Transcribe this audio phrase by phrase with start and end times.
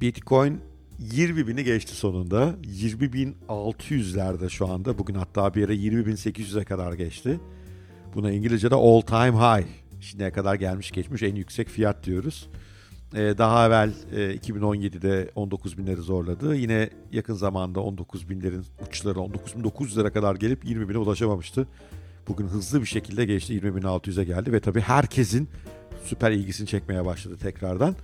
[0.00, 0.60] Bitcoin
[0.98, 2.54] 20 bini geçti sonunda.
[2.62, 4.98] 20.600'lerde şu anda.
[4.98, 7.40] Bugün hatta bir yere 20.800'e kadar geçti.
[8.14, 9.66] Buna İngilizce'de all time high.
[10.00, 12.48] Şimdiye kadar gelmiş geçmiş en yüksek fiyat diyoruz.
[13.14, 16.56] Ee, daha evvel e, 2017'de 19 binleri zorladı.
[16.56, 21.66] Yine yakın zamanda 19 binlerin uçları 19.900'lere kadar gelip 20 bine ulaşamamıştı.
[22.28, 25.48] Bugün hızlı bir şekilde geçti 20.600'e geldi ve tabii herkesin
[26.04, 27.96] süper ilgisini çekmeye başladı tekrardan.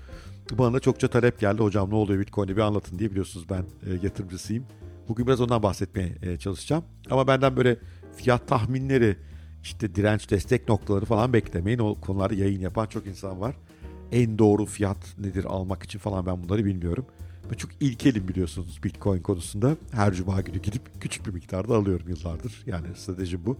[0.52, 1.62] Bana da çokça talep geldi.
[1.62, 4.64] Hocam ne oluyor Bitcoin'de bir anlatın diye biliyorsunuz ben e, yatırımcısıyım.
[5.08, 6.84] Bugün biraz ondan bahsetmeye e, çalışacağım.
[7.10, 7.78] Ama benden böyle
[8.16, 9.16] fiyat tahminleri,
[9.62, 11.78] işte direnç destek noktaları falan beklemeyin.
[11.78, 13.56] O konularda yayın yapan çok insan var.
[14.12, 17.06] En doğru fiyat nedir almak için falan ben bunları bilmiyorum.
[17.50, 19.76] Ben çok ilkelim biliyorsunuz Bitcoin konusunda.
[19.92, 22.62] Her cuma günü gidip küçük bir miktarda alıyorum yıllardır.
[22.66, 23.56] Yani strateji bu.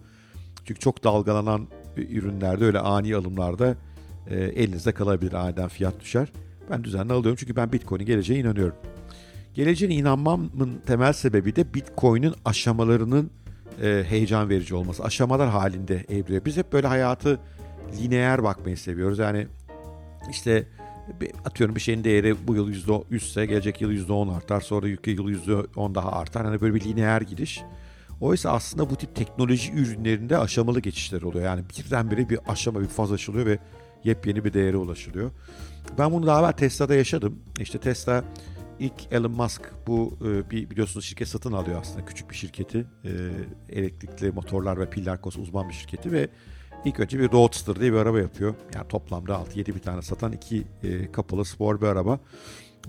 [0.65, 3.77] Çünkü çok dalgalanan ürünlerde öyle ani alımlarda
[4.27, 6.29] e, elinizde kalabilir aniden fiyat düşer.
[6.71, 8.77] Ben düzenli alıyorum çünkü ben Bitcoin'in geleceğine inanıyorum.
[9.55, 13.31] Geleceğine inanmamın temel sebebi de Bitcoin'in aşamalarının
[13.83, 15.05] e, heyecan verici olması.
[15.05, 16.45] Aşamalar halinde evriyor.
[16.45, 17.39] Biz hep böyle hayatı
[18.01, 19.19] lineer bakmayı seviyoruz.
[19.19, 19.47] Yani
[20.31, 20.67] işte
[21.45, 24.61] atıyorum bir şeyin değeri bu yıl %100 ise gelecek yıl %10 artar.
[24.61, 26.45] Sonra yıl %10 daha artar.
[26.47, 27.63] Hani böyle bir lineer gidiş.
[28.21, 31.45] Oysa aslında bu tip teknoloji ürünlerinde aşamalı geçişler oluyor.
[31.45, 33.59] Yani birdenbire bir aşama bir faz açılıyor ve
[34.07, 35.31] yepyeni bir değere ulaşılıyor.
[35.99, 37.39] Ben bunu daha evvel Tesla'da yaşadım.
[37.61, 38.25] İşte Tesla
[38.79, 42.87] ilk Elon Musk bu e, bir biliyorsunuz şirket satın alıyor aslında küçük bir şirketi.
[43.05, 43.11] E,
[43.69, 46.29] elektrikli motorlar ve piller konusunda uzman bir şirketi ve
[46.85, 48.55] ilk önce bir Roadster diye bir araba yapıyor.
[48.75, 52.21] Yani toplamda 6-7 bir tane satan iki e, kapalı spor bir araba.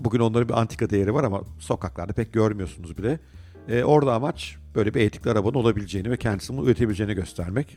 [0.00, 3.20] Bugün onların bir antika değeri var ama sokaklarda pek görmüyorsunuz bile.
[3.68, 7.76] E, orada amaç böyle bir etikli arabanın olabileceğini ve kendisini üretebileceğini göstermek.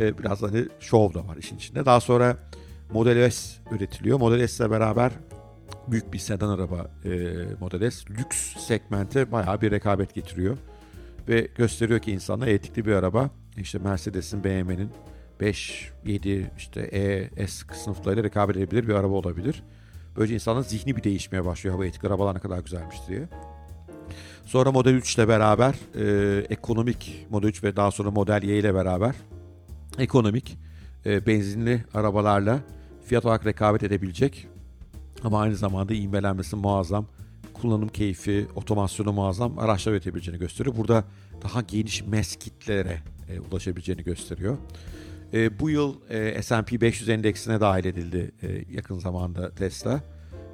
[0.00, 1.84] E, biraz hani şov da var işin içinde.
[1.84, 2.36] Daha sonra
[2.92, 4.18] Model S üretiliyor.
[4.18, 5.12] Model S ile beraber
[5.88, 7.10] büyük bir sedan araba e,
[7.60, 10.58] Model S lüks segmente bayağı bir rekabet getiriyor.
[11.28, 14.90] Ve gösteriyor ki insanlar etikli bir araba işte Mercedes'in, BMW'nin
[15.40, 19.62] 5, 7 işte E, S sınıflarıyla rekabet edebilir bir araba olabilir.
[20.16, 21.74] Böylece insanın zihni bir değişmeye başlıyor.
[21.76, 23.28] Hava etikli arabalar ne kadar güzelmiş diye.
[24.44, 28.74] Sonra Model 3 ile beraber e, ekonomik Model 3 ve daha sonra Model Y ile
[28.74, 29.14] beraber
[29.98, 30.58] ekonomik
[31.06, 32.60] e, benzinli arabalarla
[33.04, 34.48] fiyat olarak rekabet edebilecek
[35.24, 37.06] ama aynı zamanda ivmelenmesi muazzam,
[37.54, 40.76] kullanım keyfi, otomasyonu muazzam araçlar üretebileceğini gösteriyor.
[40.76, 41.04] Burada
[41.42, 42.98] daha geniş mes kitlere
[43.28, 44.56] e, ulaşabileceğini gösteriyor.
[45.32, 50.00] E, bu yıl e, S&P 500 endeksine dahil edildi e, yakın zamanda Tesla.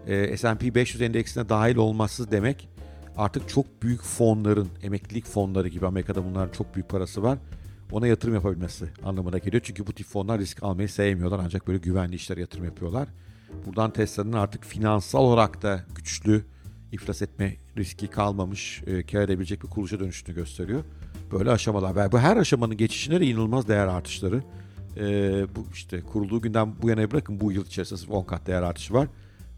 [0.06, 2.69] E, S&P 500 endeksine dahil olması demek
[3.16, 7.38] artık çok büyük fonların, emeklilik fonları gibi Amerika'da bunların çok büyük parası var
[7.93, 9.62] ona yatırım yapabilmesi anlamına geliyor.
[9.66, 13.09] Çünkü bu tip fonlar risk almayı sevmiyorlar ancak böyle güvenli işlere yatırım yapıyorlar.
[13.66, 16.44] Buradan Tesla'nın artık finansal olarak da güçlü
[16.93, 20.84] iflas etme riski kalmamış, e, kar edebilecek bir kuruluşa dönüştüğünü gösteriyor.
[21.32, 24.43] Böyle aşamalar ve bu her aşamanın geçişinde de inanılmaz değer artışları.
[24.97, 25.03] E,
[25.56, 29.09] bu işte kurulduğu günden bu yana bırakın bu yıl içerisinde 10 kat değer artışı var.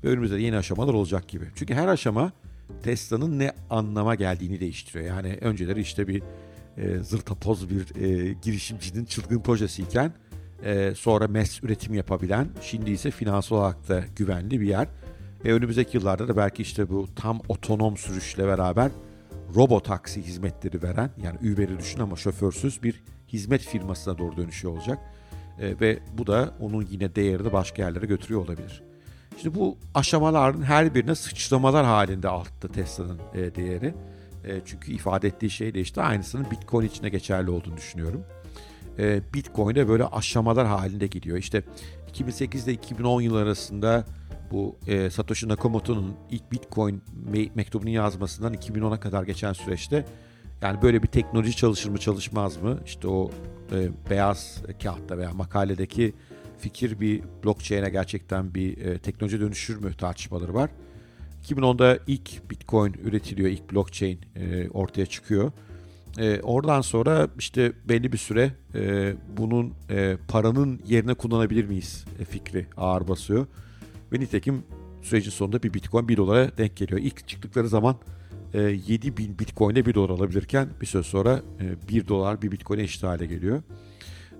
[0.04, 1.44] Ve önümüzde yeni aşamalar olacak gibi.
[1.54, 2.32] Çünkü her aşama
[2.82, 5.04] Tesla'nın ne anlama geldiğini değiştiriyor.
[5.04, 6.22] Yani önceleri işte bir
[6.76, 10.12] e, zırtapoz bir e, girişimcinin çılgın projesiyken
[10.64, 14.88] e, sonra mes üretim yapabilen, şimdi ise finansal olarak da güvenli bir yer.
[15.44, 18.90] E, önümüzdeki yıllarda da belki işte bu tam otonom sürüşle beraber
[19.56, 24.98] robot taksi hizmetleri veren yani Uber'i düşün ama şoförsüz bir hizmet firmasına doğru dönüşüyor olacak.
[25.60, 28.82] E, ve bu da onun yine değerini başka yerlere götürüyor olabilir.
[29.42, 33.94] Şimdi bu aşamaların her birine sıçramalar halinde arttı Tesla'nın e, değeri.
[34.44, 38.24] E, çünkü ifade ettiği şey de işte aynısının Bitcoin içinde geçerli olduğunu düşünüyorum.
[38.98, 41.36] E, Bitcoin de böyle aşamalar halinde gidiyor.
[41.38, 41.62] İşte
[42.08, 44.04] 2008 ile 2010 yıl arasında
[44.50, 47.02] bu e, Satoshi Nakamoto'nun ilk Bitcoin
[47.32, 50.04] me- mektubunu yazmasından 2010'a kadar geçen süreçte
[50.62, 52.78] yani böyle bir teknoloji çalışır mı çalışmaz mı?
[52.86, 53.30] İşte o
[53.72, 56.14] e, beyaz kağıtta veya makaledeki
[56.58, 60.70] fikir bir blockchain'e gerçekten bir e, teknoloji dönüşür mü tartışmaları var.
[61.48, 65.52] 2010'da ilk Bitcoin üretiliyor, ilk blockchain e, ortaya çıkıyor.
[66.18, 72.24] E, oradan sonra işte belli bir süre e, bunun e, paranın yerine kullanabilir miyiz e,
[72.24, 73.46] fikri ağır basıyor.
[74.12, 74.62] Ve nitekim
[75.02, 77.00] sürecin sonunda bir Bitcoin 1 dolara denk geliyor.
[77.00, 77.96] İlk çıktıkları zaman
[78.54, 82.52] e, 7 bin Bitcoin ile 1 dolar alabilirken bir süre sonra e, 1 dolar bir
[82.52, 83.62] Bitcoin'e eşit hale geliyor.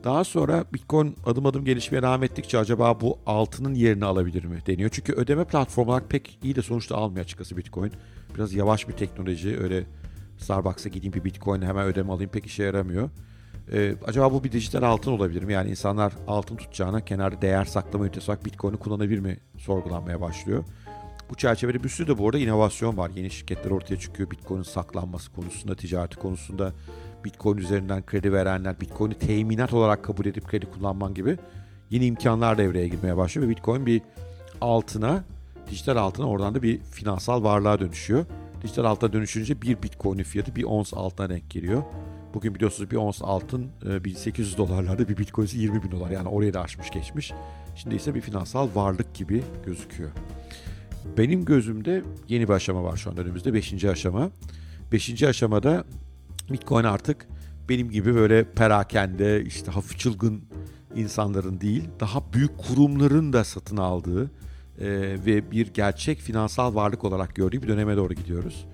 [0.04, 4.90] Daha sonra Bitcoin adım adım gelişmeye devam ettikçe acaba bu altının yerini alabilir mi deniyor.
[4.92, 7.92] Çünkü ödeme platformları pek iyi de sonuçta almıyor açıkçası Bitcoin.
[8.34, 9.58] Biraz yavaş bir teknoloji.
[9.60, 9.84] Öyle
[10.38, 13.10] Starbucks'a gideyim bir Bitcoin hemen ödeme alayım pek işe yaramıyor.
[13.72, 15.52] Ee, acaba bu bir dijital altın olabilir mi?
[15.52, 20.64] Yani insanlar altın tutacağına kenarda değer saklama ünitesi olarak Bitcoin'i kullanabilir mi sorgulanmaya başlıyor.
[21.30, 23.10] Bu çerçevede bir sürü de bu arada inovasyon var.
[23.16, 24.30] Yeni şirketler ortaya çıkıyor.
[24.30, 26.72] Bitcoin'in saklanması konusunda, ticareti konusunda.
[27.24, 31.38] Bitcoin üzerinden kredi verenler, Bitcoin'i teminat olarak kabul edip kredi kullanman gibi
[31.90, 33.48] yeni imkanlar devreye girmeye başlıyor.
[33.48, 34.02] Ve Bitcoin bir
[34.60, 35.24] altına,
[35.70, 38.26] dijital altına oradan da bir finansal varlığa dönüşüyor.
[38.62, 41.82] Dijital altına dönüşünce bir Bitcoin'in fiyatı bir ons altına denk geliyor.
[42.34, 46.54] Bugün biliyorsunuz bir ons altın 1800 e, dolarlarda bir Bitcoin 20 bin dolar yani oraya
[46.54, 47.32] da aşmış geçmiş.
[47.76, 50.10] Şimdi ise bir finansal varlık gibi gözüküyor.
[51.18, 53.54] Benim gözümde yeni bir aşama var şu an önümüzde.
[53.54, 54.30] Beşinci aşama.
[54.92, 55.84] Beşinci aşamada
[56.52, 57.26] Bitcoin artık
[57.68, 60.42] benim gibi böyle perakende işte hafif çılgın
[60.96, 64.24] insanların değil daha büyük kurumların da satın aldığı
[64.80, 64.88] e,
[65.26, 68.66] ve bir gerçek finansal varlık olarak gördüğü bir döneme doğru gidiyoruz.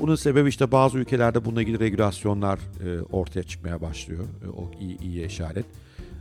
[0.00, 4.24] Bunun sebebi işte bazı ülkelerde bununla ilgili regülasyonlar e, ortaya çıkmaya başlıyor.
[4.44, 5.66] E, o iyi, iyi işaret.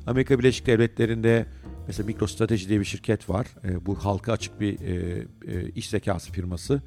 [0.07, 1.45] Amerika Birleşik Devletleri'nde
[1.87, 3.47] mesela MicroStrategy diye bir şirket var.
[3.63, 6.81] E, bu halka açık bir e, e, iş zekası firması.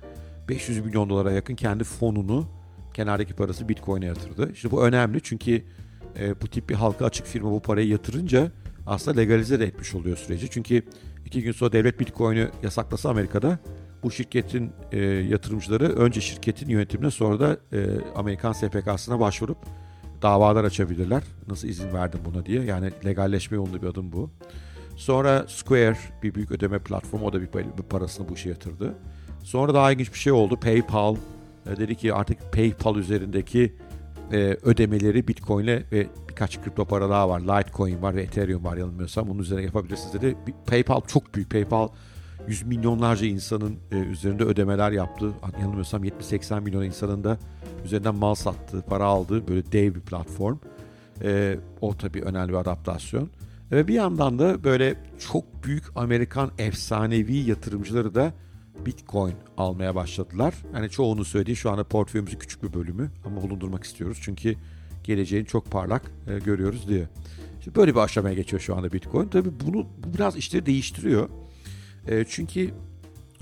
[0.49, 2.46] 500 milyon dolara yakın kendi fonunu,
[2.94, 4.52] kenardaki parası Bitcoin'e yatırdı.
[4.52, 5.62] İşte bu önemli çünkü
[6.19, 8.52] e, bu tip bir halka açık firma bu parayı yatırınca
[8.87, 10.50] aslında legalize de etmiş oluyor süreci.
[10.50, 10.82] Çünkü
[11.26, 13.58] iki gün sonra devlet Bitcoin'i yasaklasa Amerika'da
[14.02, 19.58] bu şirketin e, yatırımcıları önce şirketin yönetimine sonra da e, Amerikan SPK'sına başvurup
[20.25, 21.23] davalar açabilirler.
[21.49, 22.62] Nasıl izin verdim buna diye.
[22.62, 24.31] Yani legalleşme yolunda bir adım bu.
[24.97, 27.49] Sonra Square bir büyük ödeme platformu o da bir,
[27.91, 28.94] parasını bu işe yatırdı.
[29.43, 30.56] Sonra daha ilginç bir şey oldu.
[30.61, 31.17] PayPal
[31.67, 33.75] e, dedi ki artık PayPal üzerindeki
[34.32, 37.41] e, ödemeleri Bitcoin'le ve birkaç kripto para daha var.
[37.41, 39.29] Litecoin var ve Ethereum var yanılmıyorsam.
[39.29, 40.37] Bunun üzerine yapabilirsiniz dedi.
[40.67, 41.50] PayPal çok büyük.
[41.50, 41.88] PayPal
[42.49, 45.31] yüz milyonlarca insanın e, üzerinde ödemeler yaptı.
[45.61, 47.38] Yanılmıyorsam 70-80 milyon insanın da
[47.85, 50.59] üzerinden mal sattığı, para aldığı böyle dev bir platform.
[51.23, 53.31] E, o tabii önemli bir adaptasyon.
[53.73, 54.95] Ve bir yandan da böyle
[55.31, 58.33] çok büyük Amerikan efsanevi yatırımcıları da
[58.87, 60.55] Bitcoin almaya başladılar.
[60.75, 64.19] Yani çoğunu söylediği şu anda portföyümüzün küçük bir bölümü ama bulundurmak istiyoruz.
[64.23, 64.57] Çünkü
[65.05, 67.09] geleceğini çok parlak e, görüyoruz diye.
[67.65, 69.29] Şimdi böyle bir aşamaya geçiyor şu anda Bitcoin.
[69.29, 71.29] Tabii bunu bu biraz işleri değiştiriyor.
[72.07, 72.71] E, çünkü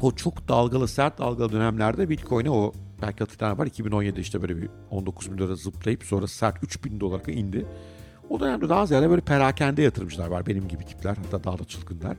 [0.01, 4.69] o çok dalgalı, sert dalgalı dönemlerde Bitcoin'e o belki hatırlayan var 2017'de işte böyle bir
[4.91, 7.67] 19 bin dolara zıplayıp sonra sert 3 bin dolara indi.
[8.31, 12.17] O dönemde daha ziyade böyle perakende yatırımcılar var benim gibi tipler hatta daha da çılgınlar.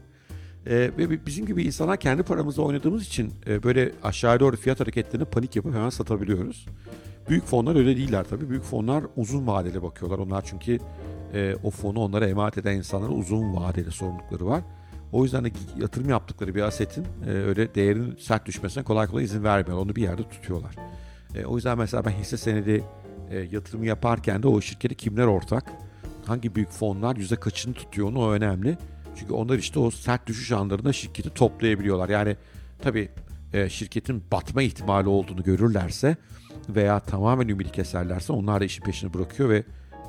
[0.66, 5.26] E, ve bizim gibi insanlar kendi paramızla oynadığımız için e, böyle aşağı doğru fiyat hareketlerine
[5.26, 6.68] panik yapıp hemen satabiliyoruz.
[7.30, 8.50] Büyük fonlar öyle değiller tabii.
[8.50, 10.20] Büyük fonlar uzun vadeli bakıyorlar.
[10.20, 10.80] Onlar çünkü
[11.34, 14.62] e, o fonu onlara emanet eden insanlara uzun vadeli sorumlulukları var.
[15.14, 19.44] O yüzden de yatırım yaptıkları bir asetin e, öyle değerin sert düşmesine kolay kolay izin
[19.44, 19.78] vermiyor.
[19.78, 20.76] Onu bir yerde tutuyorlar.
[21.36, 22.84] E, o yüzden mesela ben hisse senedi
[23.30, 25.72] e, yatırımı yaparken de o şirketi kimler ortak,
[26.26, 28.78] hangi büyük fonlar yüzde kaçını tutuyor onu o önemli.
[29.16, 32.10] Çünkü onlar işte o sert düşüş anlarında şirketi toplayabiliyorlar.
[32.10, 32.36] Yani
[32.82, 33.10] tabii
[33.54, 36.18] e, şirketin batma ihtimali olduğunu görürlerse
[36.70, 39.64] veya tamamen ümidi keserlerse onlar da işin peşini bırakıyor ve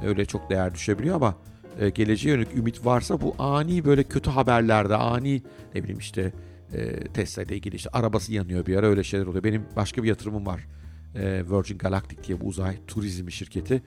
[0.04, 1.34] öyle çok değer düşebiliyor ama
[1.80, 5.42] e, geleceğe yönelik ümit varsa bu ani böyle kötü haberlerde ani
[5.74, 6.32] ne bileyim işte
[6.72, 9.44] e, Tesla ile ilgili işte arabası yanıyor bir ara öyle şeyler oluyor.
[9.44, 10.66] Benim başka bir yatırımım var.
[11.14, 13.82] E, Virgin Galactic diye bu uzay turizmi şirketi.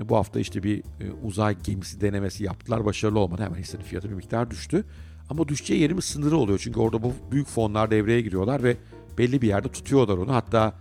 [0.00, 0.82] Bu hafta işte bir e,
[1.24, 2.84] uzay gemisi denemesi yaptılar.
[2.84, 3.42] Başarılı olmadı.
[3.42, 4.84] Hemen hissenin fiyatı bir miktar düştü.
[5.30, 6.58] Ama düşeceği yerimiz sınırı oluyor.
[6.62, 8.76] Çünkü orada bu büyük fonlar devreye giriyorlar ve
[9.18, 10.34] belli bir yerde tutuyorlar onu.
[10.34, 10.74] Hatta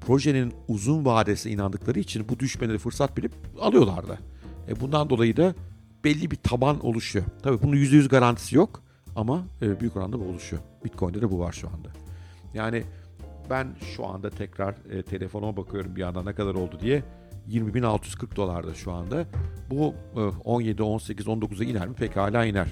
[0.00, 4.18] projenin uzun vadesi inandıkları için bu düşmeleri fırsat bilip alıyorlar da.
[4.68, 5.54] E bundan dolayı da
[6.04, 7.24] belli bir taban oluşuyor.
[7.42, 8.82] Tabii bunun %100 garantisi yok
[9.16, 10.62] ama e, büyük oranda bu oluşuyor.
[10.84, 11.88] Bitcoin'de de bu var şu anda.
[12.54, 12.84] Yani
[13.50, 17.02] ben şu anda tekrar e, telefonuma bakıyorum bir yandan ne kadar oldu diye.
[17.50, 19.26] 20.640 dolarda şu anda.
[19.70, 21.94] Bu e, 17, 18, 19'a iner mi?
[21.94, 22.68] Pekala iner.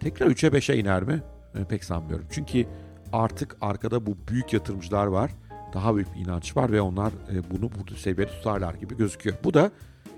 [0.00, 1.22] Tekrar 3'e 5'e iner mi?
[1.54, 2.26] E, pek sanmıyorum.
[2.30, 2.66] Çünkü
[3.12, 5.30] artık arkada bu büyük yatırımcılar var.
[5.74, 9.36] Daha büyük bir inanç var ve onlar e, bunu bu seviyede tutarlar gibi gözüküyor.
[9.44, 9.70] Bu da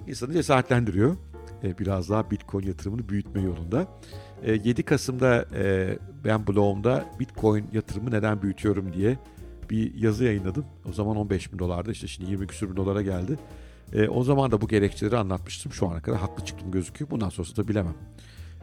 [0.06, 1.16] insanı cesaretlendiriyor.
[1.64, 3.86] E, biraz daha Bitcoin yatırımını büyütme yolunda.
[4.46, 9.18] 7 e, Kasım'da e, ben blogumda Bitcoin yatırımı neden büyütüyorum diye
[9.70, 10.64] bir yazı yayınladım.
[10.88, 13.38] O zaman 15 bin dolardı işte şimdi 20 küsur bin dolara geldi.
[14.08, 15.72] o zaman da bu gerekçeleri anlatmıştım.
[15.72, 17.10] Şu ana kadar haklı çıktım gözüküyor.
[17.10, 17.94] Bundan sonrası da bilemem.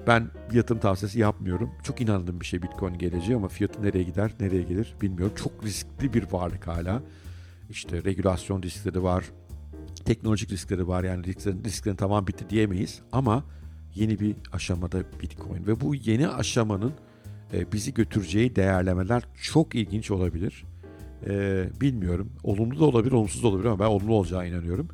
[0.07, 1.71] Ben yatırım tavsiyesi yapmıyorum.
[1.83, 5.35] Çok inandığım bir şey Bitcoin geleceği ama fiyatı nereye gider, nereye gelir bilmiyorum.
[5.35, 7.01] Çok riskli bir varlık hala.
[7.69, 9.23] İşte regülasyon riskleri var,
[10.05, 13.43] teknolojik riskleri var yani risklerin, risklerin tamam bitti diyemeyiz ama
[13.95, 16.93] yeni bir aşamada Bitcoin ve bu yeni aşamanın
[17.53, 20.65] e, bizi götüreceği değerlemeler çok ilginç olabilir.
[21.27, 22.31] E, bilmiyorum.
[22.43, 24.87] Olumlu da olabilir, olumsuz da olabilir ama ben olumlu olacağına inanıyorum.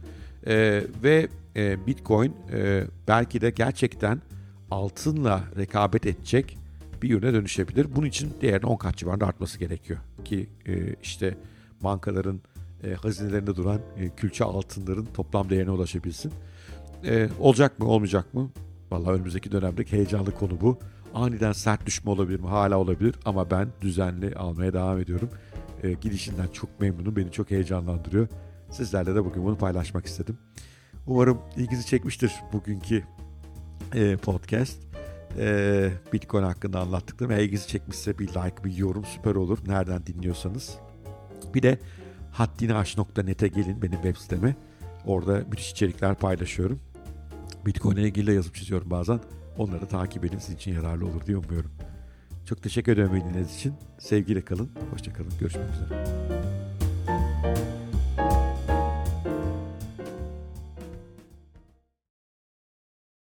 [0.48, 4.22] E, ve e, Bitcoin e, belki de gerçekten
[4.72, 6.58] altınla rekabet edecek
[7.02, 7.96] bir ürüne dönüşebilir.
[7.96, 10.00] Bunun için değerinin 10 kat civarında artması gerekiyor.
[10.30, 11.38] Türkiye'deki e, işte
[11.84, 12.42] bankaların
[12.84, 16.32] e, hazinelerinde duran e, külçe altınların toplam değerine ulaşabilsin.
[17.06, 18.52] E, olacak mı olmayacak mı?
[18.92, 20.80] Vallahi önümüzdeki dönemdeki heyecanlı konu bu.
[21.14, 22.48] Aniden sert düşme olabilir mi?
[22.48, 25.30] Hala olabilir ama ben düzenli almaya devam ediyorum.
[25.84, 27.16] E, gidişinden çok memnunum.
[27.16, 28.28] Beni çok heyecanlandırıyor.
[28.72, 30.38] Sizlerle de bugün bunu paylaşmak istedim.
[31.08, 33.04] Umarım ilginizi çekmiştir bugünkü
[33.94, 34.80] e, podcast.
[35.38, 37.32] E, Bitcoin hakkında anlattıklarım.
[37.32, 39.58] Eğer ilginizi çekmişse bir like, bir yorum süper olur.
[39.68, 40.78] Nereden dinliyorsanız.
[41.54, 41.80] Bir de
[42.32, 44.56] haddinaş.net'e gelin benim web siteme.
[45.06, 46.80] Orada müthiş içerikler paylaşıyorum.
[47.66, 49.20] Bitcoin ile ilgili de yazıp çiziyorum bazen.
[49.58, 51.72] Onları takip edin sizin için yararlı olur diye umuyorum.
[52.46, 53.74] Çok teşekkür ederim dinlediğiniz için.
[54.00, 54.70] Sevgiyle kalın.
[54.92, 55.32] Hoşçakalın.
[55.40, 56.49] Görüşmek üzere.